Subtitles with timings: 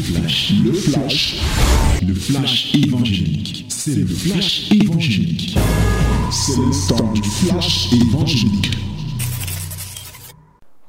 [0.00, 1.34] le flash,
[2.00, 3.66] le flash évangélique.
[3.68, 5.58] C'est le flash évangélique.
[6.30, 8.70] C'est le temps du flash évangélique.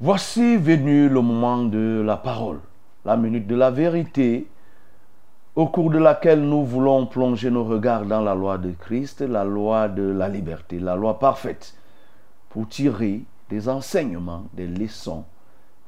[0.00, 2.60] Voici venu le moment de la parole,
[3.04, 4.46] la minute de la vérité,
[5.56, 9.44] au cours de laquelle nous voulons plonger nos regards dans la loi de Christ, la
[9.44, 11.74] loi de la liberté, la loi parfaite,
[12.48, 13.20] pour tirer
[13.50, 15.24] des enseignements, des leçons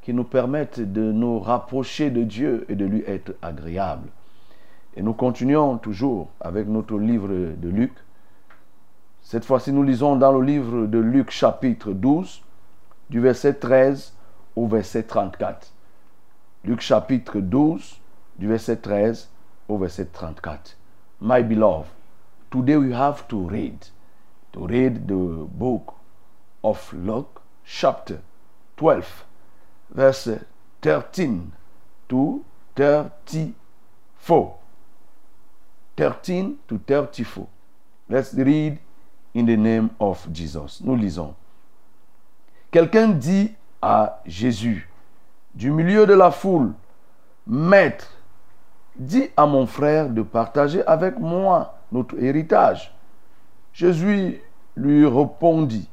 [0.04, 4.10] qui nous permettent de nous rapprocher de Dieu et de lui être agréables.
[4.96, 7.92] Et nous continuons toujours avec notre livre de Luc.
[9.22, 12.42] Cette fois-ci, nous lisons dans le livre de Luc chapitre 12,
[13.08, 14.12] du verset 13
[14.56, 15.72] au verset 34.
[16.64, 17.98] Luc chapitre 12,
[18.38, 19.30] du verset 13
[19.68, 20.76] au verset 34.
[21.22, 21.88] My beloved,
[22.50, 23.86] today we have to read,
[24.52, 25.94] to read the book
[26.62, 28.18] of Luke chapter
[28.76, 29.24] 12,
[29.94, 30.30] verse
[30.82, 31.50] 13
[32.08, 34.54] to 34.
[35.96, 37.46] 13 to 34.
[38.08, 38.78] Let's read
[39.34, 40.80] in the name of Jesus.
[40.82, 41.34] Nous lisons.
[42.70, 44.88] Quelqu'un dit à Jésus,
[45.54, 46.72] du milieu de la foule,
[47.46, 48.10] Maître,
[48.96, 52.92] dis à mon frère de partager avec moi notre héritage.
[53.72, 54.40] Jésus
[54.76, 55.88] lui répondit,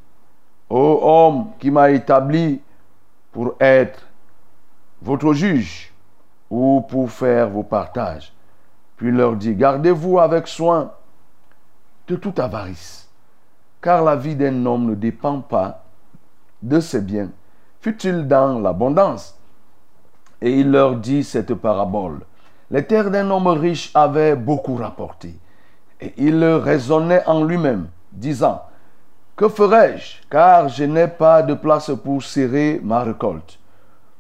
[0.70, 2.62] Ô homme qui m'a établi
[3.32, 4.08] pour être
[5.02, 5.94] votre juge
[6.50, 8.34] ou pour faire vos partages.
[8.98, 10.92] Puis leur dit, gardez-vous avec soin
[12.08, 13.10] de toute avarice,
[13.82, 15.84] car la vie d'un homme ne dépend pas
[16.62, 17.30] de ses biens,
[17.80, 19.38] fut-il dans l'abondance?
[20.42, 22.22] Et il leur dit cette parabole.
[22.70, 25.36] Les terres d'un homme riche avaient beaucoup rapporté.
[26.00, 28.64] Et il raisonnait en lui-même, disant,
[29.36, 33.60] Que ferai-je, car je n'ai pas de place pour serrer ma récolte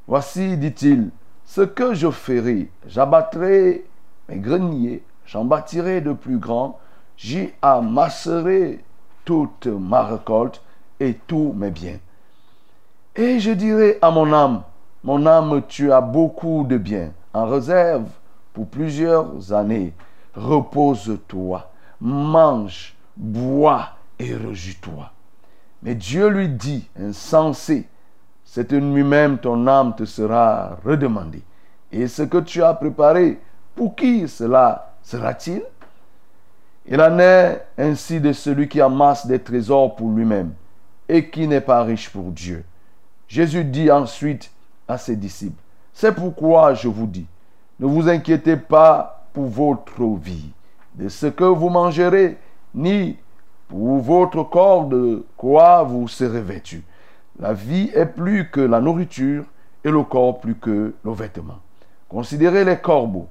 [0.07, 1.09] Voici, dit-il,
[1.45, 2.71] ce que je ferai.
[2.87, 3.85] J'abattrai
[4.29, 6.79] mes greniers, j'en bâtirai de plus grands,
[7.17, 8.83] j'y amasserai
[9.25, 10.61] toute ma récolte
[10.99, 11.99] et tous mes biens.
[13.15, 14.63] Et je dirai à mon âme,
[15.03, 18.09] mon âme, tu as beaucoup de biens en réserve
[18.53, 19.93] pour plusieurs années.
[20.35, 21.69] Repose-toi,
[21.99, 23.89] mange, bois
[24.21, 25.11] et rejus-toi.
[25.83, 27.87] Mais Dieu lui dit, insensé,
[28.45, 31.41] cette nuit même ton âme te sera redemandée.
[31.91, 33.39] Et ce que tu as préparé,
[33.75, 35.63] pour qui cela sera-t-il?
[36.85, 40.53] Il en est ainsi de celui qui amasse des trésors pour lui-même
[41.09, 42.63] et qui n'est pas riche pour Dieu.
[43.27, 44.51] Jésus dit ensuite
[44.87, 45.61] à ses disciples,
[45.93, 47.25] c'est pourquoi je vous dis,
[47.79, 50.51] ne vous inquiétez pas pour votre vie,
[50.95, 52.37] de ce que vous mangerez,
[52.75, 53.17] ni
[53.71, 56.83] pour votre corps de quoi vous serez vêtu.
[57.39, 59.45] La vie est plus que la nourriture
[59.85, 61.59] et le corps plus que le vêtement.
[62.09, 63.29] Considérez les corbeaux.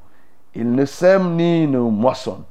[0.55, 2.45] Ils ne sèment ni ne moissonnent.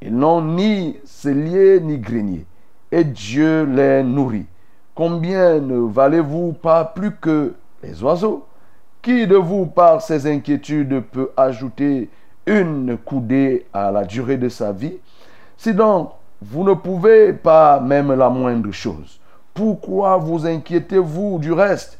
[0.00, 2.46] Ils n'ont ni cellier ni grenier.
[2.92, 4.46] Et Dieu les nourrit.
[4.94, 8.46] Combien ne valez-vous pas plus que les oiseaux?
[9.02, 12.08] Qui de vous, par ses inquiétudes, peut ajouter
[12.46, 14.98] une coudée à la durée de sa vie?
[15.56, 16.12] Si donc
[16.50, 19.18] vous ne pouvez pas même la moindre chose,
[19.54, 21.98] pourquoi vous inquiétez-vous du reste?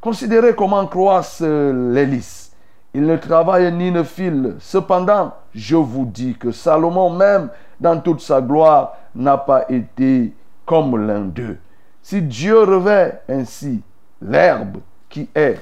[0.00, 2.52] Considérez comment croissent les lys.
[2.94, 4.54] Ils ne travaillent ni ne filent.
[4.60, 7.48] Cependant, je vous dis que Salomon même,
[7.80, 10.32] dans toute sa gloire, n'a pas été
[10.64, 11.58] comme l'un d'eux.
[12.02, 13.82] Si Dieu revêt ainsi
[14.22, 14.78] l'herbe
[15.08, 15.58] qui est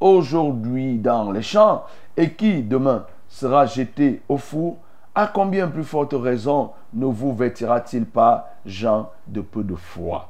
[0.00, 1.84] aujourd'hui dans les champs
[2.16, 4.76] et qui demain sera jetée au four,
[5.16, 10.28] à combien plus forte raison ne vous vêtira-t-il pas, gens de peu de foi?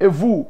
[0.00, 0.48] Et vous,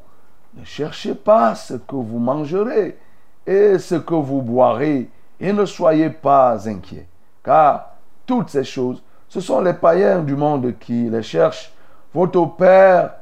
[0.55, 2.99] ne cherchez pas ce que vous mangerez
[3.47, 7.07] et ce que vous boirez, et ne soyez pas inquiets,
[7.45, 7.91] car
[8.25, 11.71] toutes ces choses, ce sont les païens du monde qui les cherchent.
[12.15, 13.17] Votre Père,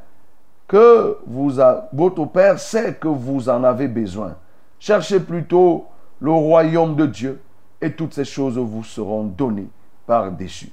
[0.69, 4.37] que vous a, votre Père sait que vous en avez besoin.
[4.79, 5.87] Cherchez plutôt
[6.21, 7.43] le royaume de Dieu,
[7.81, 9.69] et toutes ces choses vous seront données
[10.07, 10.73] par-dessus.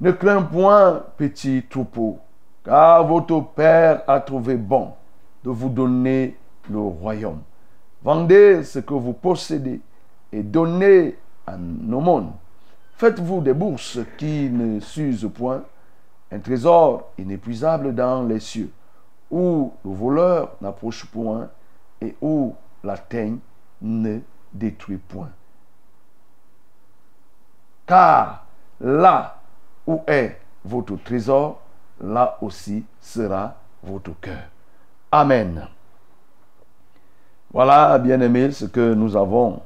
[0.00, 2.18] Ne crains point, petit troupeau,
[2.64, 4.92] car votre Père a trouvé bon
[5.44, 6.36] de vous donner
[6.70, 7.40] le royaume.
[8.02, 9.80] Vendez ce que vous possédez
[10.32, 12.30] et donnez à nos mondes.
[12.96, 15.64] Faites-vous des bourses qui ne s'usent point,
[16.30, 18.70] un trésor inépuisable dans les cieux,
[19.30, 21.48] où le voleur n'approche point
[22.00, 23.38] et où la teigne
[23.80, 24.18] ne
[24.52, 25.30] détruit point.
[27.88, 28.44] Car
[28.80, 29.40] là
[29.86, 31.62] où est votre trésor,
[31.98, 34.44] là aussi sera votre cœur.
[35.10, 35.66] Amen.
[37.50, 39.62] Voilà, bien-aimés, ce que nous avons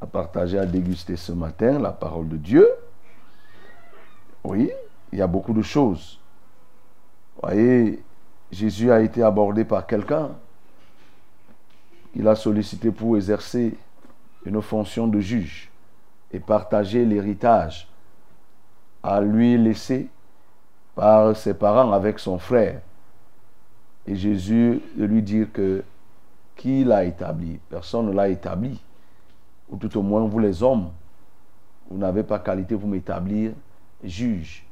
[0.00, 2.68] à partager, à déguster ce matin, la parole de Dieu.
[4.42, 4.72] Oui,
[5.12, 6.18] il y a beaucoup de choses.
[7.36, 8.02] Vous voyez,
[8.50, 10.30] Jésus a été abordé par quelqu'un.
[12.16, 13.78] Il a sollicité pour exercer
[14.44, 15.69] une fonction de juge
[16.32, 17.88] et partager l'héritage
[19.02, 20.08] à lui laissé
[20.94, 22.80] par ses parents avec son frère.
[24.06, 25.82] Et Jésus de lui dire que
[26.56, 27.58] qui l'a établi?
[27.68, 28.80] Personne ne l'a établi.
[29.70, 30.90] Ou tout au moins vous les hommes,
[31.88, 33.52] vous n'avez pas qualité pour m'établir
[34.02, 34.64] juge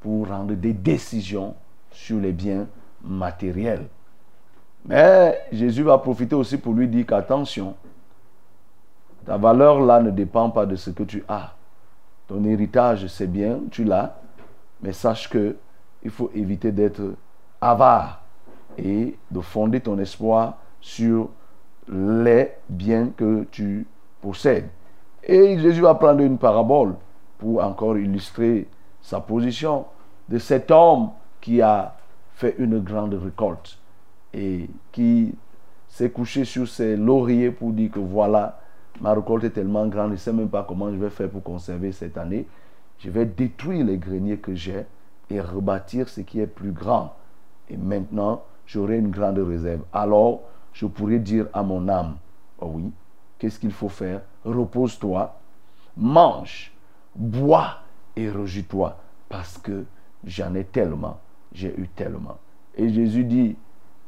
[0.00, 1.54] pour rendre des décisions
[1.90, 2.66] sur les biens
[3.02, 3.86] matériels.
[4.84, 7.74] Mais Jésus va profiter aussi pour lui dire qu'attention,
[9.24, 11.54] ta valeur là ne dépend pas de ce que tu as.
[12.26, 14.16] Ton héritage, c'est bien, tu l'as,
[14.82, 15.56] mais sache que
[16.02, 17.14] il faut éviter d'être
[17.60, 18.22] avare
[18.76, 21.30] et de fonder ton espoir sur
[21.88, 23.86] les biens que tu
[24.20, 24.68] possèdes.
[25.22, 26.94] Et Jésus va prendre une parabole
[27.38, 28.68] pour encore illustrer
[29.00, 29.86] sa position
[30.28, 31.10] de cet homme
[31.40, 31.94] qui a
[32.34, 33.78] fait une grande récolte
[34.32, 35.34] et qui
[35.88, 38.58] s'est couché sur ses lauriers pour dire que voilà,
[39.00, 41.42] ma récolte est tellement grande, je ne sais même pas comment je vais faire pour
[41.42, 42.46] conserver cette année.
[42.98, 44.84] Je vais détruire les greniers que j'ai
[45.30, 47.14] et rebâtir ce qui est plus grand.
[47.68, 49.82] Et maintenant, j'aurai une grande réserve.
[49.92, 50.42] Alors,
[50.72, 52.16] je pourrais dire à mon âme,
[52.60, 52.92] oh oui,
[53.38, 54.22] qu'est-ce qu'il faut faire?
[54.44, 55.34] Repose-toi,
[55.96, 56.72] mange,
[57.14, 57.78] bois
[58.16, 58.96] et rejouis-toi,
[59.28, 59.84] parce que
[60.24, 61.18] j'en ai tellement,
[61.52, 62.38] j'ai eu tellement.
[62.76, 63.56] Et Jésus dit,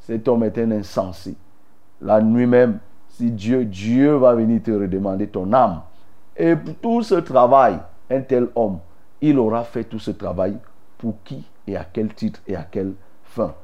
[0.01, 1.37] cet homme est un insensé.
[2.01, 2.79] La nuit même,
[3.17, 5.81] si Dieu, Dieu va venir te redemander ton âme.
[6.37, 7.79] Et tout ce travail,
[8.11, 8.79] un tel homme,
[9.23, 10.59] il aura fait tout ce travail
[10.99, 12.93] pour qui et à quel titre et à quelle
[13.25, 13.55] fin.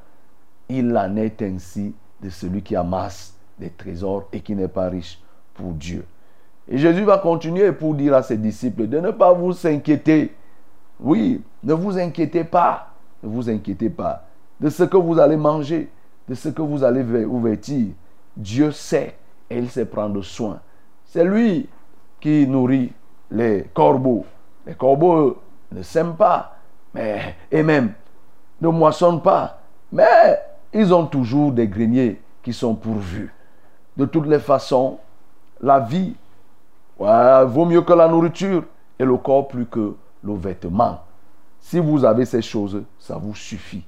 [0.69, 5.21] Il en est ainsi de celui qui amasse des trésors et qui n'est pas riche
[5.53, 6.03] pour Dieu.
[6.67, 10.33] Et Jésus va continuer pour dire à ses disciples de ne pas vous inquiéter.
[10.99, 12.93] Oui, ne vous inquiétez pas.
[13.21, 14.25] Ne vous inquiétez pas
[14.59, 15.91] de ce que vous allez manger,
[16.27, 17.87] de ce que vous allez vous vêtir.
[18.35, 19.15] Dieu sait
[19.57, 20.59] il sait prendre soin.
[21.05, 21.69] C'est lui
[22.19, 22.91] qui nourrit
[23.31, 24.25] les corbeaux.
[24.65, 25.37] Les corbeaux
[25.71, 26.57] ne s'aiment pas,
[26.93, 27.93] mais, et même
[28.61, 29.59] ne moissonnent pas.
[29.91, 30.39] Mais
[30.73, 33.33] ils ont toujours des greniers qui sont pourvus.
[33.95, 34.99] De toutes les façons,
[35.61, 36.15] la vie
[36.97, 38.63] vaut mieux que la nourriture
[38.97, 41.01] et le corps plus que le vêtement.
[41.59, 43.85] Si vous avez ces choses, ça vous suffit.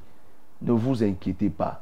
[0.62, 1.82] Ne vous inquiétez pas.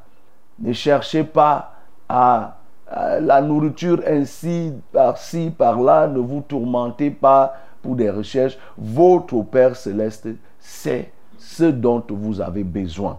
[0.58, 1.74] Ne cherchez pas
[2.08, 2.56] à,
[2.90, 6.06] la nourriture ainsi, par-ci, par-là.
[6.06, 8.58] Ne vous tourmentez pas pour des recherches.
[8.76, 10.28] Votre Père céleste
[10.58, 13.18] sait ce dont vous avez besoin.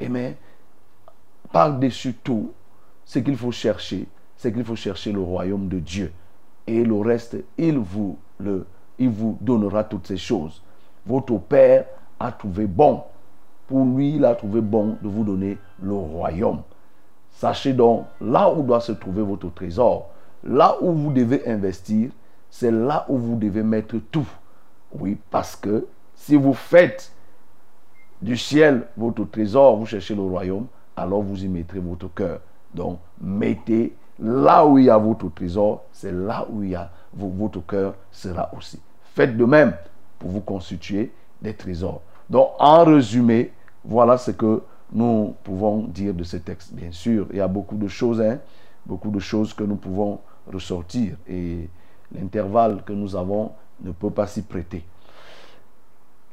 [0.00, 0.36] Mais,
[1.52, 2.52] par-dessus tout,
[3.04, 6.12] ce qu'il faut chercher, c'est qu'il faut chercher le royaume de Dieu
[6.66, 7.80] et le reste, il
[8.98, 10.62] il vous donnera toutes ces choses.
[11.06, 11.84] Votre Père
[12.18, 13.02] a trouvé bon.
[13.66, 16.62] Pour lui, il a trouvé bon de vous donner le royaume.
[17.36, 20.08] Sachez donc, là où doit se trouver votre trésor,
[20.42, 22.10] là où vous devez investir,
[22.48, 24.26] c'est là où vous devez mettre tout.
[24.92, 27.12] Oui, parce que si vous faites
[28.22, 30.66] du ciel votre trésor, vous cherchez le royaume,
[30.96, 32.40] alors vous y mettrez votre cœur.
[32.74, 36.78] Donc, mettez Là où il y a votre trésor, c'est là où il y
[37.12, 38.80] votre cœur sera aussi.
[39.14, 39.74] Faites de même
[40.18, 42.00] pour vous constituer des trésors.
[42.30, 43.52] Donc, en résumé,
[43.84, 44.62] voilà ce que
[44.92, 46.72] nous pouvons dire de ce texte.
[46.72, 48.38] Bien sûr, il y a beaucoup de choses, hein,
[48.84, 50.20] beaucoup de choses que nous pouvons
[50.52, 51.16] ressortir.
[51.28, 51.68] Et
[52.14, 53.52] l'intervalle que nous avons
[53.82, 54.84] ne peut pas s'y prêter.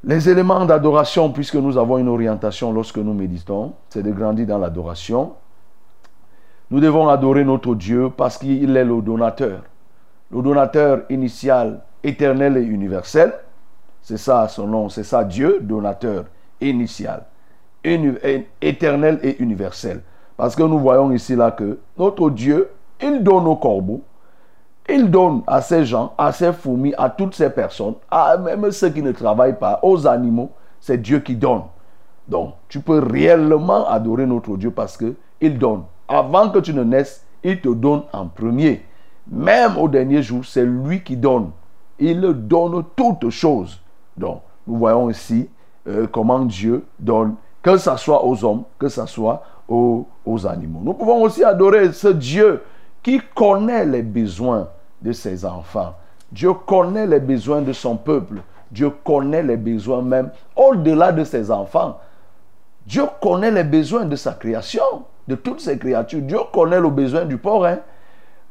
[0.03, 4.57] Les éléments d'adoration, puisque nous avons une orientation lorsque nous méditons, c'est de grandir dans
[4.57, 5.33] l'adoration.
[6.69, 9.61] Nous devons adorer notre Dieu parce qu'il est le donateur.
[10.31, 13.33] Le donateur initial, éternel et universel.
[14.01, 16.25] C'est ça son nom, c'est ça Dieu, donateur
[16.59, 17.23] initial,
[17.83, 20.01] éternel et universel.
[20.37, 22.69] Parce que nous voyons ici là que notre Dieu,
[23.01, 24.01] il donne aux corbeaux,
[24.89, 28.89] il donne à ces gens, à ces fourmis, à toutes ces personnes, à même ceux
[28.89, 31.63] qui ne travaillent pas, aux animaux, c'est Dieu qui donne.
[32.27, 36.83] Donc, tu peux réellement adorer notre Dieu parce que il donne avant que tu ne
[36.83, 38.85] naisses, il te donne en premier.
[39.27, 41.51] Même au dernier jour, c'est lui qui donne.
[41.99, 43.81] Il donne toutes choses.
[44.17, 45.49] Donc, nous voyons ici
[45.87, 50.81] euh, comment Dieu donne, que ce soit aux hommes, que ce soit aux, aux, animaux.
[50.83, 52.61] Nous pouvons aussi adorer ce Dieu
[53.01, 54.67] qui connaît les besoins
[55.01, 55.95] de ses enfants.
[56.31, 58.41] Dieu connaît les besoins de son peuple.
[58.69, 61.99] Dieu connaît les besoins même au-delà de ses enfants.
[62.85, 64.83] Dieu connaît les besoins de sa création
[65.27, 66.21] de toutes ces créatures.
[66.21, 67.65] Dieu connaît le besoin du porc.
[67.65, 67.79] Hein.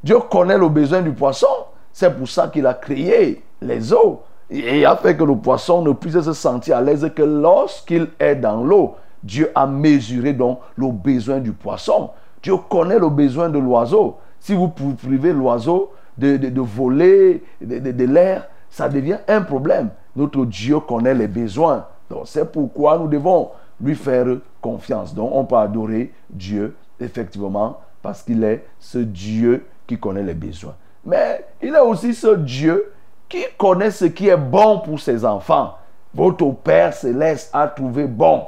[0.03, 1.47] Dieu connaît le besoin du poisson.
[1.93, 4.23] C'est pour ça qu'il a créé les eaux.
[4.53, 8.37] Et a fait que le poisson ne puisse se sentir à l'aise que lorsqu'il est
[8.37, 8.97] dans l'eau.
[9.23, 12.11] Dieu a mesuré donc le besoin du poisson.
[12.43, 14.17] Dieu connaît le besoin de l'oiseau.
[14.41, 19.91] Si vous privez l'oiseau de, de, voler de, de l'air, ça devient un problème.
[20.17, 21.87] Notre Dieu connaît les besoins.
[22.11, 24.27] Donc c'est pourquoi nous devons lui faire
[24.61, 25.15] confiance.
[25.15, 30.75] Donc on peut adorer Dieu, effectivement, parce qu'il est ce Dieu qui connaît les besoins.
[31.07, 32.93] Mais il est aussi ce Dieu
[33.33, 35.79] qui connaît ce qui est bon pour ses enfants.
[36.15, 38.43] Votre Père céleste a trouvé bon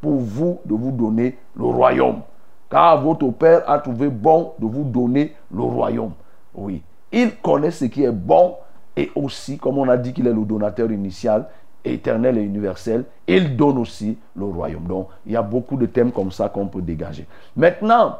[0.00, 2.20] pour vous de vous donner le royaume.
[2.68, 6.10] Car votre Père a trouvé bon de vous donner le royaume.
[6.52, 6.82] Oui.
[7.12, 8.56] Il connaît ce qui est bon
[8.96, 11.46] et aussi, comme on a dit qu'il est le donateur initial,
[11.84, 14.88] éternel et universel, il donne aussi le royaume.
[14.88, 17.28] Donc, il y a beaucoup de thèmes comme ça qu'on peut dégager.
[17.56, 18.18] Maintenant,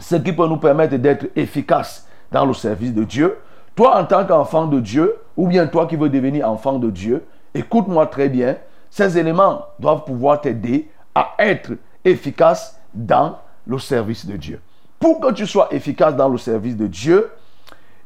[0.00, 3.38] ce qui peut nous permettre d'être efficaces dans le service de Dieu,
[3.76, 7.24] toi en tant qu'enfant de Dieu, ou bien toi qui veux devenir enfant de Dieu,
[7.54, 8.56] écoute-moi très bien,
[8.90, 11.72] ces éléments doivent pouvoir t'aider à être
[12.04, 14.60] efficace dans le service de Dieu.
[14.98, 17.30] Pour que tu sois efficace dans le service de Dieu,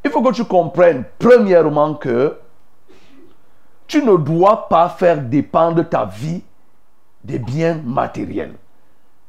[0.04, 2.36] il faut que tu comprennes premièrement que
[3.86, 6.42] tu ne dois pas faire dépendre ta vie
[7.24, 8.54] des biens matériels.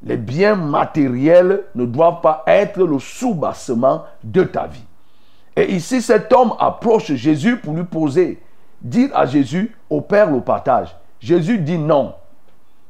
[0.02, 4.84] Les biens matériels ne doivent pas être le soubassement de ta vie.
[5.56, 8.42] Et ici, cet homme approche Jésus pour lui poser,
[8.82, 10.96] dire à Jésus, opère le partage.
[11.20, 12.16] Jésus dit non,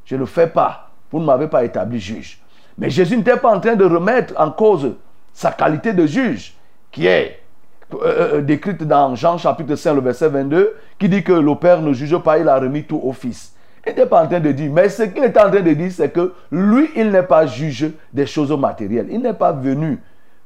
[0.04, 0.90] je ne le fais pas.
[1.10, 2.40] Vous ne m'avez pas établi juge.
[2.76, 4.94] Mais Jésus n'était pas en train de remettre en cause
[5.32, 6.54] sa qualité de juge,
[6.90, 7.40] qui est
[7.92, 11.82] euh, euh, décrite dans Jean chapitre 5, le verset 22, qui dit que le Père
[11.82, 13.54] ne juge pas, il a remis tout au Fils.
[13.86, 15.92] Il n'était pas en train de dire, mais ce qu'il est en train de dire,
[15.92, 19.08] c'est que lui, il n'est pas juge des choses matérielles.
[19.10, 20.00] Il n'est pas venu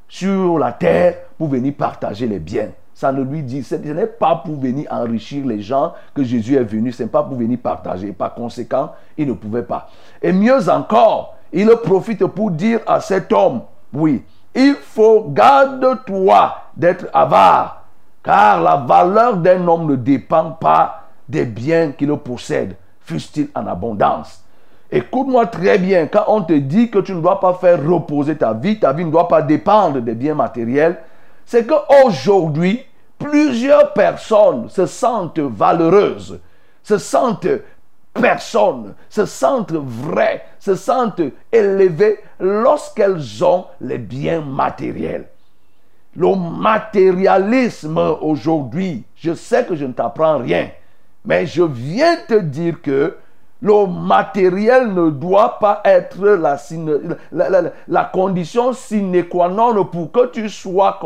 [0.08, 2.70] sur la terre pour venir partager les biens.
[2.94, 6.64] Ça ne lui dit, ce n'est pas pour venir enrichir les gens que Jésus est
[6.64, 8.12] venu, ce n'est pas pour venir partager.
[8.12, 9.88] Par conséquent, il ne pouvait pas.
[10.20, 13.62] Et mieux encore, il profite pour dire à cet homme,
[13.92, 14.24] oui,
[14.54, 17.84] il faut garde-toi d'être avare,
[18.24, 24.42] car la valeur d'un homme ne dépend pas des biens qu'il possède, fût-il en abondance.
[24.90, 28.54] Écoute-moi très bien, quand on te dit que tu ne dois pas faire reposer ta
[28.54, 30.97] vie, ta vie ne doit pas dépendre des biens matériels,
[31.45, 32.85] c'est qu'aujourd'hui,
[33.18, 36.40] plusieurs personnes se sentent valeureuses,
[36.83, 37.49] se sentent
[38.14, 45.28] personnes, se sentent vraies, se sentent élevées lorsqu'elles ont les biens matériels.
[46.16, 50.71] Le matérialisme aujourd'hui, je sais que je ne t'apprends rien,
[51.25, 53.16] mais je viens te dire que
[53.60, 56.24] le matériel ne doit pas être
[57.88, 60.98] la, condition sine qua non pour que tu sois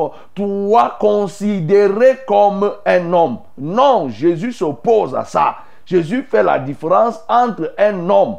[1.00, 3.38] considéré comme un homme.
[3.56, 5.56] Non, Jésus s'oppose à ça.
[5.86, 8.36] Jésus fait la différence entre un homme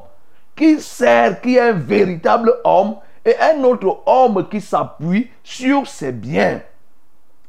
[0.56, 6.12] qui sert, qui est un véritable homme, et un autre homme qui s'appuie sur ses
[6.12, 6.62] biens.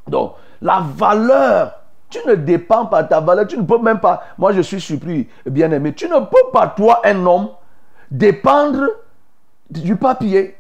[0.06, 1.72] Donc, la valeur,
[2.14, 4.80] tu ne dépends pas de ta valeur, tu ne peux même pas, moi je suis
[4.80, 7.48] surpris, bien aimé, tu ne peux pas, toi, un homme,
[8.10, 8.84] dépendre
[9.70, 10.56] du papier.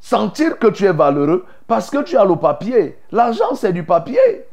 [0.00, 2.98] Sentir que tu es valeureux parce que tu as le papier.
[3.10, 4.46] L'argent, c'est du papier.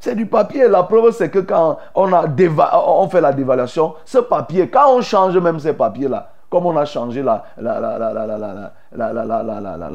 [0.00, 0.66] C'est du papier.
[0.68, 5.60] La preuve, c'est que quand on, fait la dévaluation, ce papier, quand on change même
[5.60, 7.44] ces papiers-là, comme on a changé la,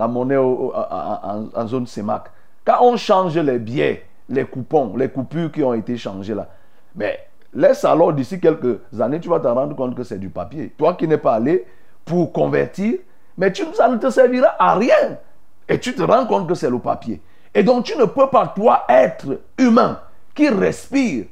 [0.08, 2.24] monnaie en, zone CEMAC,
[2.66, 6.48] quand on change les billets, les coupons, les coupures qui ont été changées là,
[6.96, 7.20] mais
[7.54, 10.74] laisse alors d'ici quelques années, tu vas te rendre compte que c'est du papier.
[10.78, 11.66] Toi qui n'es pas allé
[12.06, 12.96] pour convertir,
[13.38, 15.18] mais tu, ça ne te servira à rien.
[15.68, 17.22] Et tu te rends compte que c'est le papier.
[17.54, 20.00] Et donc tu ne peux pas, toi, être humain
[20.36, 21.26] qui respire,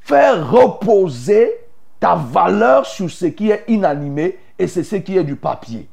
[0.00, 1.52] faire reposer
[1.98, 5.88] ta valeur sur ce qui est inanimé et c'est ce qui est du papier.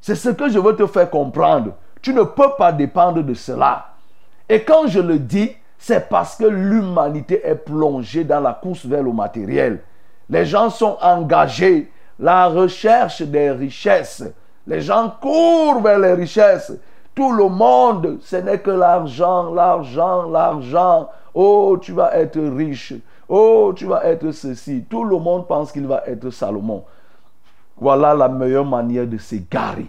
[0.00, 1.74] C'est ce que je veux te faire comprendre.
[2.00, 3.89] Tu ne peux pas dépendre de cela.
[4.50, 9.04] Et quand je le dis, c'est parce que l'humanité est plongée dans la course vers
[9.04, 9.78] le matériel.
[10.28, 11.88] Les gens sont engagés,
[12.18, 14.24] la recherche des richesses.
[14.66, 16.72] Les gens courent vers les richesses.
[17.14, 21.08] Tout le monde, ce n'est que l'argent, l'argent, l'argent.
[21.32, 22.94] Oh, tu vas être riche.
[23.28, 24.84] Oh, tu vas être ceci.
[24.90, 26.82] Tout le monde pense qu'il va être Salomon.
[27.76, 29.86] Voilà la meilleure manière de s'égarer.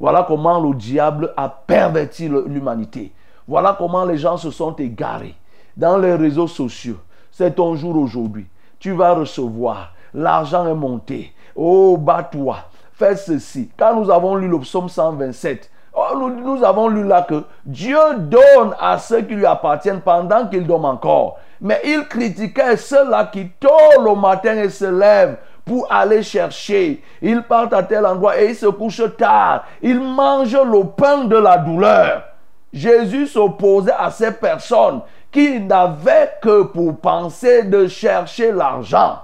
[0.00, 3.12] Voilà comment le diable a perverti l'humanité.
[3.50, 5.34] Voilà comment les gens se sont égarés
[5.76, 6.98] dans les réseaux sociaux.
[7.32, 8.46] C'est ton jour aujourd'hui.
[8.78, 9.92] Tu vas recevoir.
[10.14, 11.32] L'argent est monté.
[11.56, 12.58] Oh, bats-toi.
[12.92, 13.68] Fais ceci.
[13.76, 18.76] Quand nous avons lu le psaume 127, Oh, nous, avons lu là que Dieu donne
[18.80, 21.38] à ceux qui lui appartiennent pendant qu'il dorment encore.
[21.60, 27.02] Mais il critiquait ceux-là qui tôt le matin et se lèvent pour aller chercher.
[27.20, 29.64] Ils partent à tel endroit et ils se couchent tard.
[29.82, 32.29] Ils mangent le pain de la douleur.
[32.72, 35.00] Jésus s'opposait à ces personnes
[35.30, 39.20] qui n'avaient que pour penser de chercher l'argent.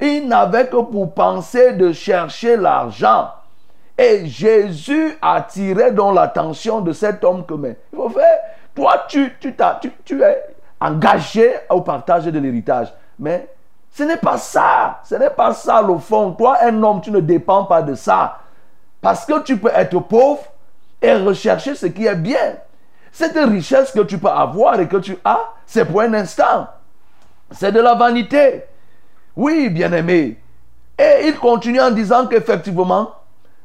[0.00, 3.30] Ils n'avaient que pour penser de chercher l'argent.
[3.96, 8.38] Et Jésus attirait donc l'attention de cet homme que, il faut faire,
[8.74, 10.42] toi, tu, tu, tu, tu es
[10.80, 12.92] engagé au partage de l'héritage.
[13.18, 13.48] Mais
[13.92, 15.00] ce n'est pas ça.
[15.04, 16.32] Ce n'est pas ça le fond.
[16.32, 18.38] Toi, un homme, tu ne dépends pas de ça.
[19.00, 20.42] Parce que tu peux être pauvre
[21.00, 22.56] et rechercher ce qui est bien.
[23.14, 26.66] Cette richesse que tu peux avoir et que tu as, c'est pour un instant.
[27.52, 28.64] C'est de la vanité.
[29.36, 30.36] Oui, bien-aimé.
[30.98, 33.12] Et il continue en disant qu'effectivement,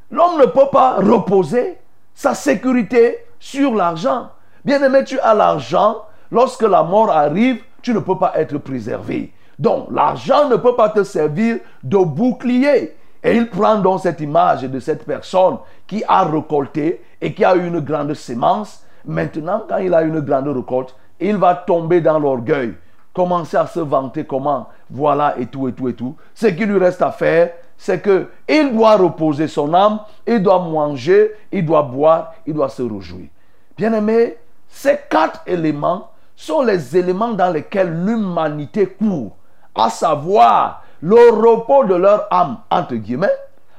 [0.08, 1.78] l'homme ne peut pas reposer
[2.14, 4.30] sa sécurité sur l'argent.
[4.64, 6.04] Bien-aimé, tu as l'argent.
[6.30, 9.32] Lorsque la mort arrive, tu ne peux pas être préservé.
[9.58, 12.96] Donc, l'argent ne peut pas te servir de bouclier.
[13.24, 17.56] Et il prend donc cette image de cette personne qui a récolté et qui a
[17.56, 18.84] eu une grande sémence.
[19.04, 22.74] Maintenant, quand il a une grande récolte, il va tomber dans l'orgueil,
[23.12, 26.16] commencer à se vanter comment, voilà et tout et tout et tout.
[26.34, 30.58] Ce qui lui reste à faire, c'est que il doit reposer son âme, il doit
[30.58, 33.28] manger, il doit boire, il doit se réjouir.
[33.76, 34.36] Bien aimé,
[34.68, 39.36] ces quatre éléments sont les éléments dans lesquels l'humanité court,
[39.74, 43.28] à savoir le repos de leur âme, entre guillemets,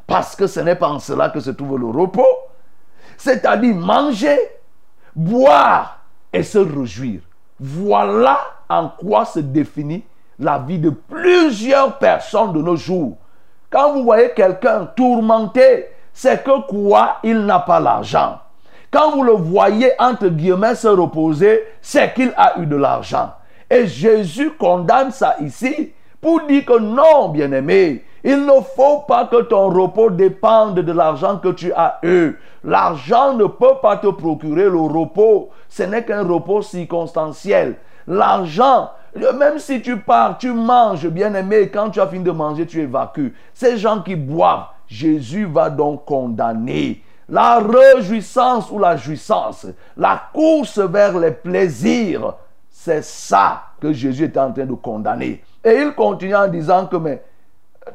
[0.07, 2.25] parce que ce n'est pas en cela que se trouve le repos,
[3.17, 4.37] c'est-à-dire manger,
[5.15, 5.99] boire
[6.33, 7.21] et se réjouir.
[7.59, 8.39] Voilà
[8.69, 10.03] en quoi se définit
[10.39, 13.17] la vie de plusieurs personnes de nos jours.
[13.69, 17.17] Quand vous voyez quelqu'un tourmenté, c'est que quoi?
[17.23, 18.39] Il n'a pas l'argent.
[18.89, 23.33] Quand vous le voyez entre guillemets se reposer, c'est qu'il a eu de l'argent.
[23.69, 29.41] Et Jésus condamne ça ici pour dire que non, bien-aimé, il ne faut pas que
[29.41, 32.37] ton repos dépende de l'argent que tu as eu.
[32.63, 35.49] L'argent ne peut pas te procurer le repos.
[35.67, 37.77] Ce n'est qu'un repos circonstanciel.
[38.07, 42.81] L'argent, même si tu pars, tu manges, bien-aimé, quand tu as fini de manger, tu
[42.81, 43.33] évacues.
[43.55, 47.03] Ces gens qui boivent, Jésus va donc condamner.
[47.27, 49.65] La réjouissance ou la jouissance,
[49.97, 52.33] la course vers les plaisirs,
[52.69, 55.41] c'est ça que Jésus est en train de condamner.
[55.63, 57.23] Et il continue en disant que mais,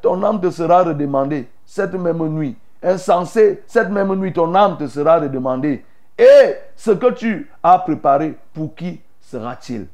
[0.01, 2.57] ton âme te sera redemandée cette même nuit.
[2.83, 5.85] Insensé, cette même nuit, ton âme te sera redemandée.
[6.19, 9.87] Et ce que tu as préparé, pour qui sera-t-il?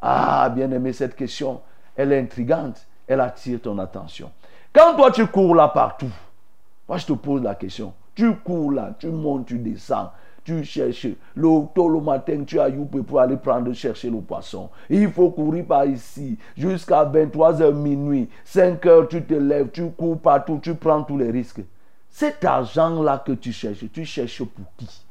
[0.00, 1.60] Ah, bien aimé, cette question,
[1.96, 2.84] elle est intrigante.
[3.06, 4.30] Elle attire ton attention.
[4.72, 6.10] Quand toi, tu cours là partout,
[6.88, 7.92] moi, je te pose la question.
[8.14, 10.10] Tu cours là, tu montes, tu descends
[10.44, 11.08] tu cherches.
[11.34, 14.70] Le, tôt le matin, tu as youpé pour aller prendre, chercher le poisson.
[14.90, 18.28] Il faut courir par ici jusqu'à 23h minuit.
[18.44, 21.62] 5 h tu te lèves, tu cours partout, tu prends tous les risques.
[22.10, 25.04] Cet argent-là que tu cherches, tu cherches pour qui?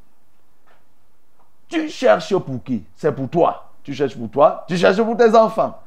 [1.67, 2.83] Tu cherches pour qui?
[2.95, 3.71] C'est pour toi.
[3.83, 5.79] Tu cherches pour toi, tu cherches pour tes enfants.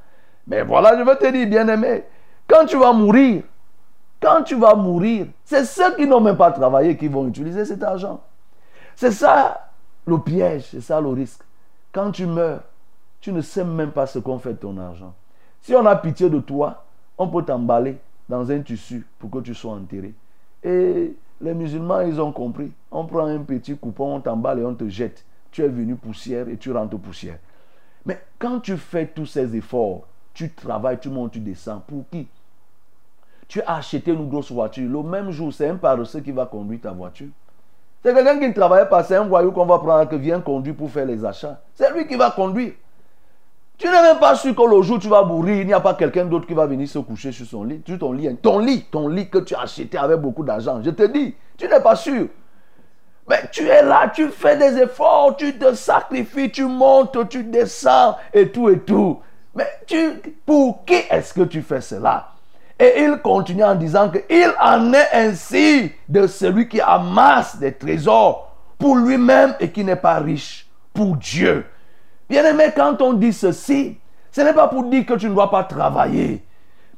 [0.46, 2.04] Mais voilà, je veux te dire, bien-aimé,
[2.46, 3.42] quand tu vas mourir,
[4.20, 7.82] quand tu vas mourir, c'est ceux qui n'ont même pas travaillé qui vont utiliser cet
[7.82, 8.20] argent.
[8.96, 9.70] C'est ça
[10.06, 11.42] le piège, c'est ça le risque.
[11.92, 12.62] Quand tu meurs,
[13.20, 15.14] tu ne sais même pas ce qu'on fait de ton argent.
[15.62, 16.84] Si on a pitié de toi,
[17.16, 17.96] on peut t'emballer
[18.28, 20.12] dans un tissu pour que tu sois enterré.
[20.62, 22.72] Et les musulmans, ils ont compris.
[22.90, 25.24] On prend un petit coupon, on t'emballe et on te jette.
[25.50, 27.38] Tu es venu poussière et tu rentres poussière.
[28.04, 30.02] Mais quand tu fais tous ces efforts,
[30.34, 32.26] tu travailles, tu montes, tu descends, pour qui?
[33.48, 34.90] Tu as acheté une grosse voiture.
[34.90, 37.28] Le même jour, c'est un paresseux qui va conduire ta voiture.
[38.04, 40.76] C'est quelqu'un qui ne travaille pas, c'est un voyou qu'on va prendre, qui vient conduire
[40.76, 41.62] pour faire les achats.
[41.74, 42.72] C'est lui qui va conduire.
[43.78, 45.80] Tu n'es même pas sûr que le jour où tu vas mourir, il n'y a
[45.80, 48.36] pas quelqu'un d'autre qui va venir se coucher sur son lit, sur ton lit.
[48.36, 50.82] Ton lit, ton lit que tu as acheté avec beaucoup d'argent.
[50.84, 52.26] Je te dis, tu n'es pas sûr.
[53.26, 58.16] Mais tu es là, tu fais des efforts, tu te sacrifies, tu montes, tu descends
[58.34, 59.18] et tout et tout.
[59.54, 62.33] Mais tu, pour qui est-ce que tu fais cela?
[62.78, 68.52] Et il continue en disant qu'il en est ainsi de celui qui amasse des trésors
[68.78, 71.64] pour lui-même et qui n'est pas riche pour Dieu.
[72.28, 73.96] Bien aimé, quand on dit ceci,
[74.32, 76.44] ce n'est pas pour dire que tu ne dois pas travailler,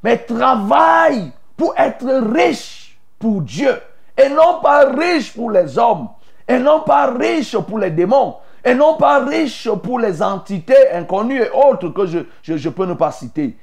[0.03, 3.77] mais travaille pour être riche pour Dieu
[4.17, 6.09] et non pas riche pour les hommes
[6.49, 11.43] et non pas riche pour les démons et non pas riche pour les entités inconnues
[11.43, 13.57] et autres que je, je peux ne pas citer.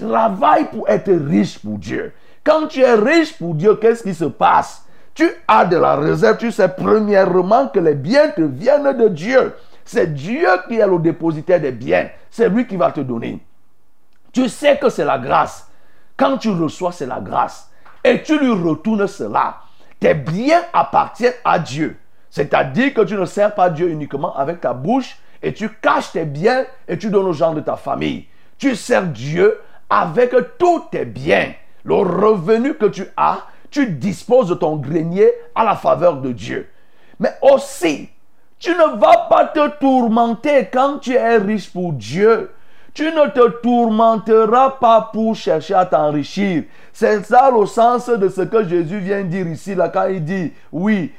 [0.00, 2.12] Travaille pour être riche pour Dieu.
[2.42, 4.86] Quand tu es riche pour Dieu, qu'est-ce qui se passe?
[5.14, 9.54] Tu as de la réserve, tu sais premièrement que les biens te viennent de Dieu.
[9.84, 12.08] C'est Dieu qui est le dépositaire des biens.
[12.30, 13.44] C'est lui qui va te donner.
[14.32, 15.68] Tu sais que c'est la grâce.
[16.16, 17.70] Quand tu reçois, c'est la grâce.
[18.02, 19.56] Et tu lui retournes cela.
[19.98, 21.98] Tes biens appartiennent à Dieu.
[22.30, 26.24] C'est-à-dire que tu ne sers pas Dieu uniquement avec ta bouche et tu caches tes
[26.24, 28.26] biens et tu donnes aux gens de ta famille.
[28.56, 29.58] Tu sers Dieu
[29.90, 31.52] avec tous tes biens.
[31.84, 36.68] Le revenu que tu as, tu disposes de ton grenier à la faveur de Dieu.
[37.18, 38.08] Mais aussi,
[38.58, 42.50] tu ne vas pas te tourmenter quand tu es riche pour Dieu.
[42.92, 46.64] Tu ne te tourmenteras pas pour chercher à t'enrichir.
[46.92, 50.52] C'est ça le sens de ce que Jésus vient dire ici, là, quand il dit,
[50.72, 51.12] oui,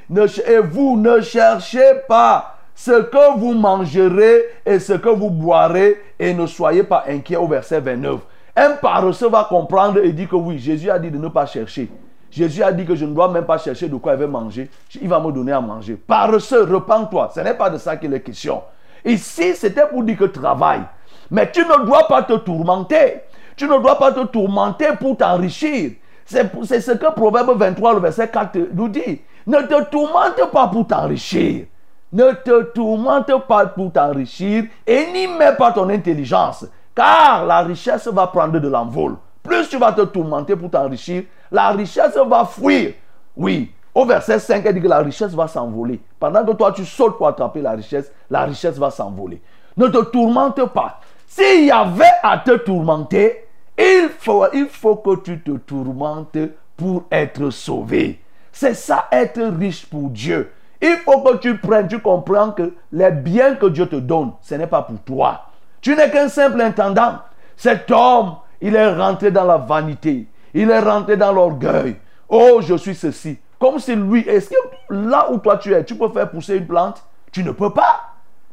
[0.46, 6.34] et vous ne cherchez pas ce que vous mangerez et ce que vous boirez et
[6.34, 8.20] ne soyez pas inquiets au verset 29.
[8.54, 11.90] Un paresseux va comprendre et dit que oui, Jésus a dit de ne pas chercher.
[12.30, 14.70] Jésus a dit que je ne dois même pas chercher de quoi il veut manger.
[15.00, 15.96] Il va me donner à manger.
[15.96, 17.30] Paresseux, repens-toi.
[17.34, 18.62] Ce n'est pas de ça qu'il est question.
[19.04, 20.82] Ici, c'était pour dire que travaille.
[21.30, 23.22] Mais tu ne dois pas te tourmenter.
[23.56, 25.92] Tu ne dois pas te tourmenter pour t'enrichir.
[26.24, 29.20] C'est ce que Proverbe 23, le verset 4 nous dit.
[29.46, 31.66] Ne te tourmente pas pour t'enrichir.
[32.12, 36.66] Ne te tourmente pas pour t'enrichir et n'y mets pas ton intelligence.
[36.94, 39.16] Car la richesse va prendre de l'envol.
[39.42, 42.94] Plus tu vas te tourmenter pour t'enrichir, la richesse va fuir.
[43.36, 46.00] Oui, au verset 5, elle dit que la richesse va s'envoler.
[46.18, 49.40] Pendant que toi, tu sautes pour attraper la richesse, la richesse va s'envoler.
[49.76, 51.00] Ne te tourmente pas.
[51.26, 53.46] S'il y avait à te tourmenter,
[53.78, 56.38] il faut, il faut que tu te tourmentes
[56.76, 58.20] pour être sauvé.
[58.52, 60.52] C'est ça être riche pour Dieu.
[60.80, 64.56] Il faut que tu prennes, tu comprends que les biens que Dieu te donne, ce
[64.56, 65.51] n'est pas pour toi.
[65.82, 67.18] Tu n'es qu'un simple intendant.
[67.56, 70.28] Cet homme, il est rentré dans la vanité.
[70.54, 71.96] Il est rentré dans l'orgueil.
[72.28, 73.38] Oh, je suis ceci.
[73.58, 74.56] Comme si lui, est-ce que
[74.90, 77.04] là où toi tu es, tu peux faire pousser une plante?
[77.32, 78.00] Tu ne peux pas.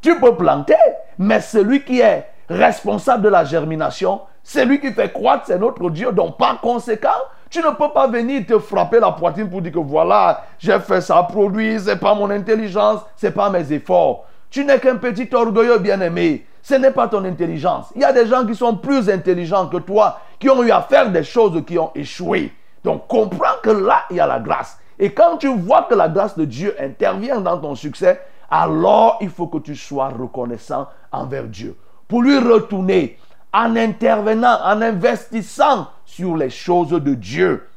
[0.01, 0.75] Tu peux planter,
[1.17, 5.89] mais celui qui est responsable de la germination, c'est lui qui fait croître, c'est notre
[5.89, 6.11] Dieu.
[6.11, 7.09] Donc, par conséquent,
[7.49, 11.01] tu ne peux pas venir te frapper la poitrine pour dire que voilà, j'ai fait
[11.01, 14.25] ça produit, c'est pas mon intelligence, c'est pas mes efforts.
[14.49, 16.45] Tu n'es qu'un petit orgueilleux bien-aimé.
[16.61, 17.87] Ce n'est pas ton intelligence.
[17.95, 20.81] Il y a des gens qui sont plus intelligents que toi, qui ont eu à
[20.81, 22.51] faire des choses qui ont échoué.
[22.83, 24.77] Donc comprends que là, il y a la grâce.
[24.97, 29.29] Et quand tu vois que la grâce de Dieu intervient dans ton succès, alors il
[29.29, 31.75] faut que tu sois reconnaissant envers Dieu
[32.07, 33.17] pour lui retourner
[33.53, 37.67] en intervenant, en investissant sur les choses de Dieu.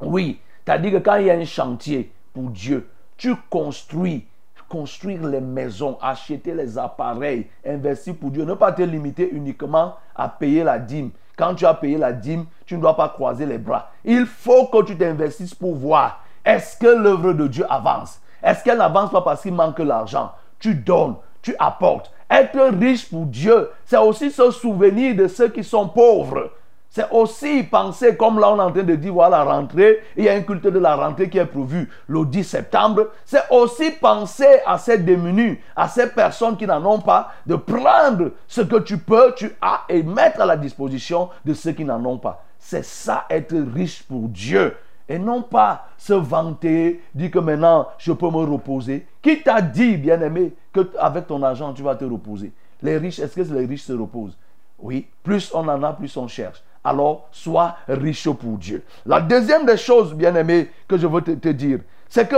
[0.00, 4.26] Oui, c'est-à-dire que quand il y a un chantier pour Dieu, tu construis,
[4.68, 8.44] construire les maisons, acheter les appareils, investir pour Dieu.
[8.44, 11.10] Ne pas te limiter uniquement à payer la dîme.
[11.36, 13.90] Quand tu as payé la dîme, tu ne dois pas croiser les bras.
[14.04, 18.20] Il faut que tu t'investisses pour voir est-ce que l'œuvre de Dieu avance?
[18.42, 20.30] Est-ce qu'elle n'avance pas parce qu'il manque l'argent?
[20.60, 22.12] Tu donnes, tu apportes.
[22.30, 26.50] Être riche pour Dieu, c'est aussi se souvenir de ceux qui sont pauvres.
[26.96, 30.24] C'est aussi penser, comme là on est en train de dire, voilà la rentrée, il
[30.24, 33.08] y a un culte de la rentrée qui est prévu le 10 septembre.
[33.26, 38.30] C'est aussi penser à ces démunis, à ces personnes qui n'en ont pas, de prendre
[38.48, 42.02] ce que tu peux, tu as, et mettre à la disposition de ceux qui n'en
[42.02, 42.42] ont pas.
[42.58, 44.74] C'est ça être riche pour Dieu.
[45.06, 49.06] Et non pas se vanter, dire que maintenant je peux me reposer.
[49.20, 52.54] Qui t'a dit, bien-aimé, qu'avec ton argent tu vas te reposer?
[52.80, 54.38] Les riches, est-ce que les riches se reposent?
[54.78, 56.62] Oui, plus on en a, plus on cherche.
[56.86, 58.84] Alors, sois riche pour Dieu.
[59.04, 62.36] La deuxième des choses, bien-aimé, que je veux te, dire, c'est que,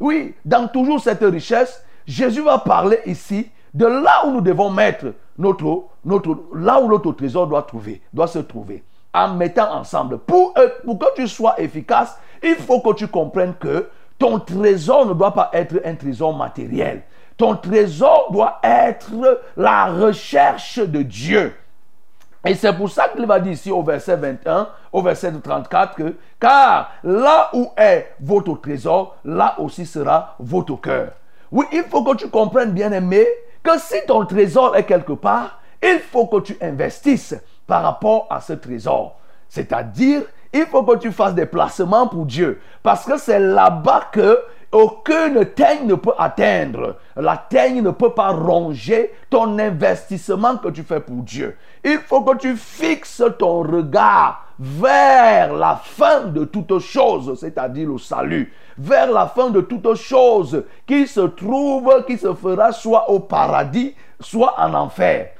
[0.00, 5.12] oui, dans toujours cette richesse, Jésus va parler ici de là où nous devons mettre
[5.36, 8.82] notre, notre là où notre trésor doit trouver, doit se trouver
[9.12, 10.18] en mettant ensemble.
[10.18, 15.06] Pour, euh, pour que tu sois efficace, il faut que tu comprennes que ton trésor
[15.06, 17.02] ne doit pas être un trésor matériel.
[17.36, 21.54] Ton trésor doit être la recherche de Dieu.
[22.44, 26.14] Et c'est pour ça qu'il va dire ici au verset 21, au verset 34 que,
[26.40, 31.12] car là où est votre trésor, là aussi sera votre cœur.
[31.52, 33.26] Oui, il faut que tu comprennes, bien aimé,
[33.62, 37.34] que si ton trésor est quelque part, il faut que tu investisses
[37.66, 39.18] par rapport à ce trésor.
[39.48, 40.22] C'est-à-dire,
[40.52, 42.60] il faut que tu fasses des placements pour Dieu.
[42.82, 44.38] Parce que c'est là-bas que
[44.72, 46.96] aucune teigne ne peut atteindre.
[47.16, 51.56] La teigne ne peut pas ronger ton investissement que tu fais pour Dieu.
[51.84, 57.98] Il faut que tu fixes ton regard vers la fin de toutes choses, c'est-à-dire le
[57.98, 63.20] salut, vers la fin de toutes choses qui se trouve, qui se fera soit au
[63.20, 65.30] paradis, soit en enfer.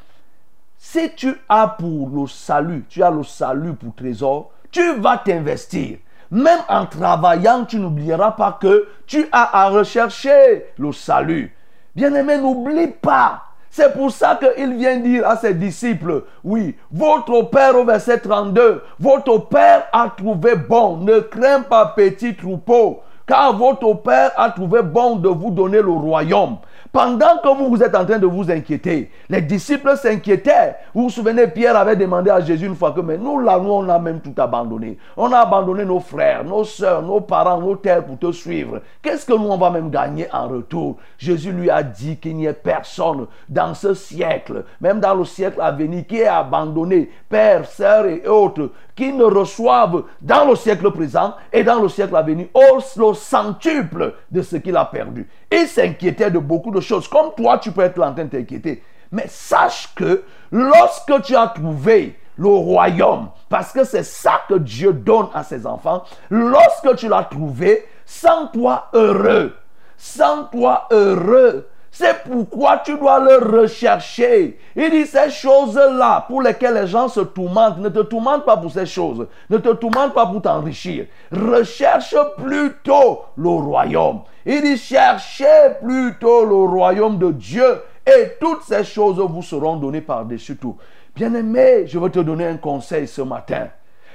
[0.78, 5.98] Si tu as pour le salut, tu as le salut pour trésor, tu vas t'investir.
[6.30, 11.54] Même en travaillant, tu n'oublieras pas que tu as à rechercher le salut.
[11.94, 13.42] Bien-aimé, n'oublie pas.
[13.70, 18.82] C'est pour ça qu'il vient dire à ses disciples, oui, votre Père au verset 32,
[18.98, 24.82] votre Père a trouvé bon, ne crains pas petit troupeau, car votre Père a trouvé
[24.82, 26.56] bon de vous donner le royaume.
[26.92, 30.74] Pendant que vous, vous êtes en train de vous inquiéter, les disciples s'inquiétaient.
[30.92, 33.70] Vous vous souvenez, Pierre avait demandé à Jésus une fois que, mais nous, là, nous,
[33.70, 34.98] on a même tout abandonné.
[35.16, 38.80] On a abandonné nos frères, nos soeurs, nos parents, nos terres pour te suivre.
[39.02, 40.96] Qu'est-ce que nous, on va même gagner en retour?
[41.16, 45.60] Jésus lui a dit qu'il n'y ait personne dans ce siècle, même dans le siècle
[45.60, 50.90] à venir, qui ait abandonné père, sœurs et autres, qui ne reçoivent dans le siècle
[50.90, 55.28] présent et dans le siècle à venir au centuple de ce qu'il a perdu.
[55.50, 57.08] Il s'inquiétait de beaucoup de choses.
[57.08, 58.82] Comme toi, tu peux être en train de t'inquiéter.
[59.12, 64.92] Mais sache que lorsque tu as trouvé le royaume, parce que c'est ça que Dieu
[64.92, 69.54] donne à ses enfants, lorsque tu l'as trouvé, sens-toi heureux.
[69.96, 71.68] Sens-toi heureux.
[71.92, 74.58] C'est pourquoi tu dois le rechercher.
[74.76, 77.78] Il dit ces choses-là pour lesquelles les gens se tourmentent.
[77.78, 79.26] Ne te tourmente pas pour ces choses.
[79.50, 81.06] Ne te tourmente pas pour t'enrichir.
[81.32, 84.20] Recherche plutôt le royaume.
[84.46, 85.44] Il dit cherchez
[85.82, 90.76] plutôt le royaume de Dieu et toutes ces choses vous seront données par-dessus tout.
[91.14, 93.68] Bien-aimé, je veux te donner un conseil ce matin.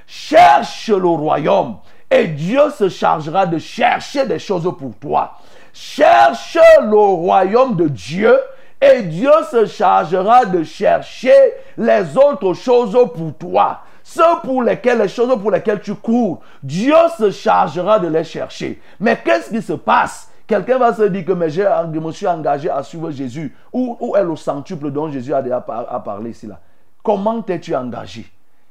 [0.07, 1.77] Cherche le royaume
[2.09, 5.38] et Dieu se chargera de chercher des choses pour toi.
[5.75, 8.39] Cherche le royaume de Dieu
[8.79, 11.33] et Dieu se chargera de chercher
[11.77, 13.81] les autres choses pour toi.
[14.01, 18.79] Ceux pour lesquels, les choses pour lesquelles tu cours, Dieu se chargera de les chercher.
[19.01, 20.31] Mais qu'est-ce qui se passe?
[20.47, 23.53] Quelqu'un va se dire que mais je me suis engagé à suivre Jésus.
[23.73, 26.61] Où, est le centuple dont Jésus a parlé ici là?
[27.03, 28.25] Comment t'es-tu engagé?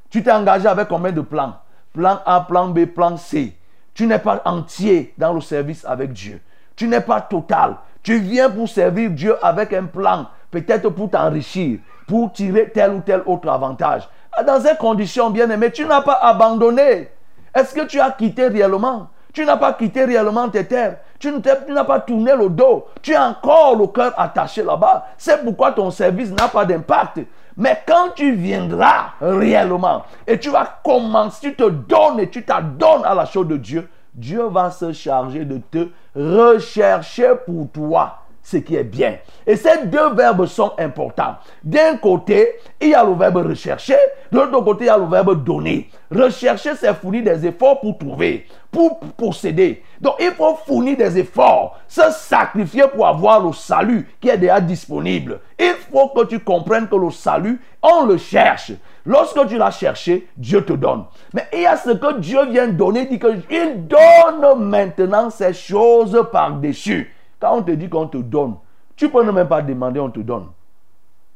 [0.08, 1.58] Tu t'es engagé avec combien de plans?
[1.92, 3.54] Plan A, plan B, plan C.
[3.92, 6.40] Tu n'es pas entier dans le service avec Dieu.
[6.76, 7.76] Tu n'es pas total.
[8.02, 13.00] Tu viens pour servir Dieu avec un plan, peut-être pour t'enrichir, pour tirer tel ou
[13.00, 14.08] tel autre avantage.
[14.46, 17.08] Dans ces conditions, bien aimé, tu n'as pas abandonné.
[17.54, 19.08] Est-ce que tu as quitté réellement?
[19.32, 20.98] Tu n'as pas quitté réellement tes terres.
[21.18, 22.86] Tu n'as pas tourné le dos.
[23.00, 25.06] Tu as encore le cœur attaché là-bas.
[25.16, 27.20] C'est pourquoi ton service n'a pas d'impact.
[27.56, 33.04] Mais quand tu viendras réellement et tu vas commencer, tu te donnes et tu t'adonnes
[33.04, 38.58] à la chose de Dieu, Dieu va se charger de te rechercher pour toi ce
[38.58, 39.16] qui est bien.
[39.46, 41.36] Et ces deux verbes sont importants.
[41.64, 43.96] D'un côté, il y a le verbe rechercher,
[44.30, 45.88] de l'autre côté, il y a le verbe donner.
[46.14, 49.82] Rechercher, c'est fournir des efforts pour trouver, pour posséder.
[50.00, 54.60] Donc, il faut fournir des efforts, se sacrifier pour avoir le salut qui est déjà
[54.60, 55.40] disponible.
[55.58, 58.72] Il faut que tu comprennes que le salut, on le cherche.
[59.06, 61.04] Lorsque tu l'as cherché, Dieu te donne.
[61.34, 65.52] Mais il y a ce que Dieu vient donner, il dit qu'il donne maintenant ces
[65.52, 67.14] choses par-dessus.
[67.38, 68.56] Quand on te dit qu'on te donne,
[68.96, 70.46] tu peux ne même pas demander, on te donne.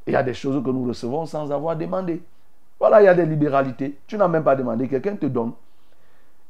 [0.06, 2.22] Il y a des choses que nous recevons sans avoir demandé.
[2.80, 3.98] Voilà, il y a des libéralités.
[4.06, 5.52] Tu n'as même pas demandé, quelqu'un te donne.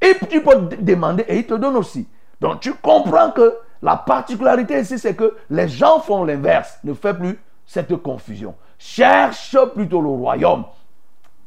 [0.00, 2.06] Et tu peux demander et il te donne aussi.
[2.40, 6.78] Donc tu comprends que la particularité ici, c'est que les gens font l'inverse.
[6.84, 8.54] Ne fais plus cette confusion.
[8.78, 10.64] Cherche plutôt le royaume.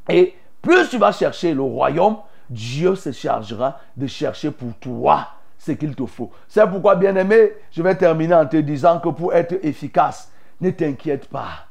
[0.10, 2.18] Et plus tu vas chercher le royaume,
[2.50, 6.32] Dieu se chargera de chercher pour toi ce qu'il te faut.
[6.48, 11.28] C'est pourquoi, bien-aimé, je vais terminer en te disant que pour être efficace, ne t'inquiète
[11.28, 11.68] pas.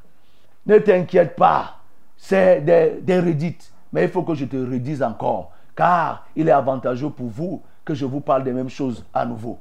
[0.66, 1.78] Ne t'inquiète pas.
[2.16, 3.72] C'est des, redites.
[3.92, 5.52] Mais il faut que je te redise encore.
[5.76, 9.58] Car il est avantageux pour vous que je vous parle des mêmes choses à nouveau.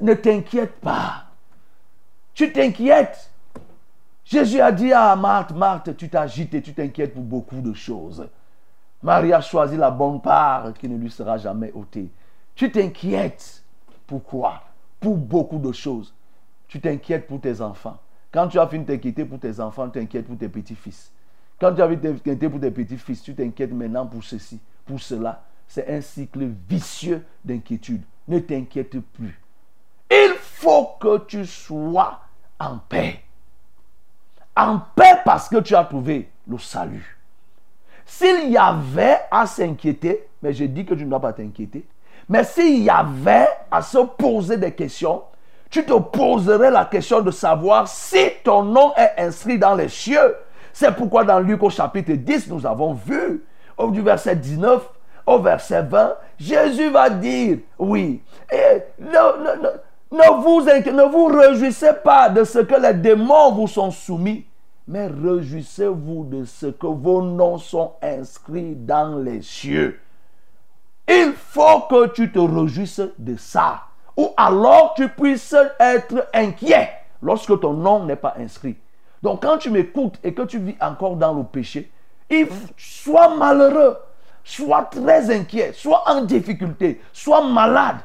[0.00, 1.24] Ne t'inquiète pas.
[2.34, 3.29] Tu t'inquiètes.
[4.30, 8.28] Jésus a dit à Marthe, Marthe, tu t'agites et tu t'inquiètes pour beaucoup de choses.
[9.02, 12.08] Marie a choisi la bonne part qui ne lui sera jamais ôtée.
[12.54, 13.64] Tu t'inquiètes.
[14.06, 14.62] Pourquoi?
[15.00, 16.14] Pour beaucoup de choses.
[16.68, 17.98] Tu t'inquiètes pour tes enfants.
[18.30, 21.10] Quand tu as fini de t'inquiéter pour tes enfants, tu t'inquiètes pour tes petits-fils.
[21.60, 25.00] Quand tu as fini de t'inquiéter pour tes petits-fils, tu t'inquiètes maintenant pour ceci, pour
[25.00, 25.42] cela.
[25.66, 28.02] C'est un cycle vicieux d'inquiétude.
[28.28, 29.40] Ne t'inquiète plus.
[30.08, 32.20] Il faut que tu sois
[32.60, 33.24] en paix.
[34.60, 37.16] En paix parce que tu as trouvé le salut.
[38.04, 41.86] S'il y avait à s'inquiéter, mais je dis que tu ne dois pas t'inquiéter,
[42.28, 45.22] mais s'il y avait à se poser des questions,
[45.70, 50.36] tu te poserais la question de savoir si ton nom est inscrit dans les cieux.
[50.72, 53.44] C'est pourquoi dans Luc au chapitre 10, nous avons vu,
[53.78, 54.88] au du verset 19
[55.26, 62.44] au verset 20, Jésus va dire, oui, et ne, vous, ne vous réjouissez pas de
[62.44, 64.44] ce que les démons vous sont soumis,
[64.90, 70.00] mais réjouissez-vous de ce que vos noms sont inscrits dans les cieux.
[71.08, 73.82] Il faut que tu te réjouisses de ça.
[74.16, 76.90] Ou alors tu puisses être inquiet
[77.22, 78.76] lorsque ton nom n'est pas inscrit.
[79.22, 81.92] Donc quand tu m'écoutes et que tu vis encore dans le péché,
[82.28, 83.96] il sois malheureux,
[84.42, 87.98] sois très inquiet, sois en difficulté, sois malade.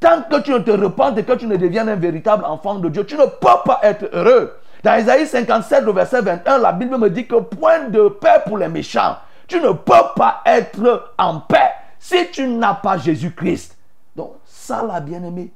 [0.00, 2.88] Tant que tu ne te repentes et que tu ne deviens un véritable enfant de
[2.88, 4.54] Dieu, tu ne peux pas être heureux.
[4.82, 8.58] Dans Isaïe 57, le verset 21, la Bible me dit que point de paix pour
[8.58, 9.16] les méchants.
[9.46, 13.78] Tu ne peux pas être en paix si tu n'as pas Jésus-Christ.
[14.16, 15.52] Donc, ça, la bien-aimée,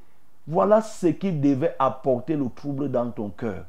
[0.46, 3.64] voilà ce qui devait apporter le trouble dans ton cœur.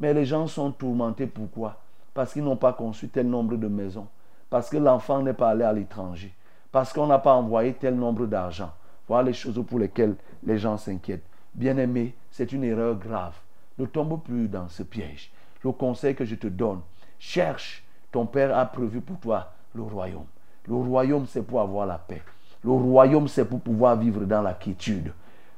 [0.00, 1.26] Mais les gens sont tourmentés.
[1.26, 1.76] Pourquoi?
[2.14, 4.06] Parce qu'ils n'ont pas conçu tel nombre de maisons.
[4.48, 6.32] Parce que l'enfant n'est pas allé à l'étranger.
[6.72, 8.70] Parce qu'on n'a pas envoyé tel nombre d'argent.
[9.06, 10.14] Voilà les choses pour lesquelles
[10.44, 11.26] les gens s'inquiètent.
[11.54, 13.34] Bien-aimé, c'est une erreur grave.
[13.78, 15.32] Ne tombe plus dans ce piège.
[15.62, 16.80] Le conseil que je te donne,
[17.18, 17.82] cherche.
[18.12, 20.26] Ton Père a prévu pour toi le royaume.
[20.68, 22.22] Le royaume, c'est pour avoir la paix.
[22.62, 25.12] Le royaume, c'est pour pouvoir vivre dans la quiétude.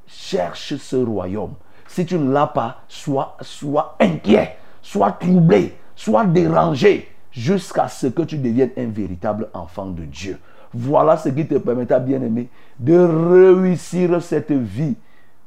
[0.06, 1.54] Cherche ce royaume.
[1.86, 8.22] Si tu ne l'as pas, sois, sois inquiet, sois troublé, sois dérangé, jusqu'à ce que
[8.22, 10.38] tu deviennes un véritable enfant de Dieu.
[10.72, 12.48] Voilà ce qui te permettra, bien aimé,
[12.78, 14.96] de réussir cette vie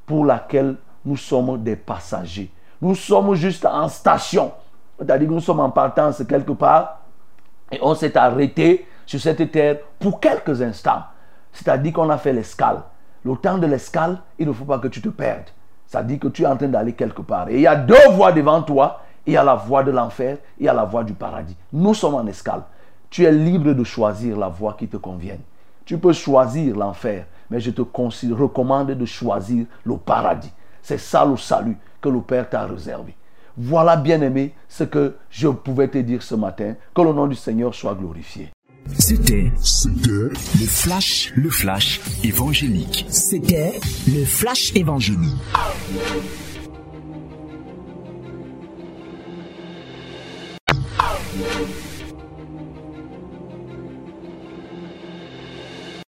[0.05, 2.51] pour laquelle nous sommes des passagers.
[2.81, 4.51] Nous sommes juste en station.
[4.97, 6.99] C'est-à-dire que nous sommes en partance quelque part
[7.71, 11.03] et on s'est arrêté sur cette terre pour quelques instants.
[11.51, 12.81] C'est-à-dire qu'on a fait l'escale.
[13.23, 15.49] Le temps de l'escale, il ne faut pas que tu te perdes.
[15.87, 17.49] Ça dit que tu es en train d'aller quelque part.
[17.49, 19.01] Et il y a deux voies devant toi.
[19.25, 21.55] Il y a la voie de l'enfer, il y a la voie du paradis.
[21.73, 22.63] Nous sommes en escale.
[23.09, 25.41] Tu es libre de choisir la voie qui te convienne.
[25.85, 30.51] Tu peux choisir l'enfer, mais je te recommande de choisir le paradis.
[30.81, 33.15] C'est ça le salut que le Père t'a réservé.
[33.57, 36.75] Voilà, bien-aimé, ce que je pouvais te dire ce matin.
[36.95, 38.49] Que le nom du Seigneur soit glorifié.
[38.97, 39.51] C'était
[40.05, 43.05] le flash, le flash évangélique.
[43.09, 45.35] C'était le flash évangélique.